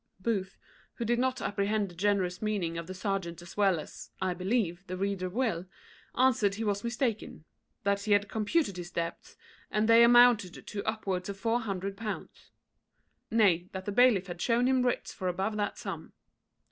Booth, 0.19 0.57
who 0.95 1.05
did 1.05 1.19
not 1.19 1.41
apprehend 1.43 1.87
the 1.87 1.93
generous 1.95 2.41
meaning 2.41 2.75
of 2.75 2.87
the 2.87 2.93
serjeant 2.95 3.39
as 3.43 3.55
well 3.55 3.79
as, 3.79 4.09
I 4.19 4.33
believe, 4.33 4.83
the 4.87 4.97
reader 4.97 5.29
will, 5.29 5.67
answered 6.17 6.55
he 6.55 6.63
was 6.63 6.83
mistaken; 6.83 7.45
that 7.83 8.01
he 8.01 8.13
had 8.13 8.27
computed 8.27 8.77
his 8.77 8.89
debts, 8.89 9.37
and 9.69 9.87
they 9.87 10.03
amounted 10.03 10.65
to 10.65 10.83
upwards 10.87 11.29
of 11.29 11.37
four 11.37 11.59
hundred 11.59 11.95
pounds; 11.97 12.49
nay, 13.29 13.69
that 13.73 13.85
the 13.85 13.91
bailiff 13.91 14.25
had 14.25 14.41
shewn 14.41 14.67
him 14.67 14.81
writs 14.83 15.13
for 15.13 15.27
above 15.27 15.55
that 15.57 15.77
sum. 15.77 16.13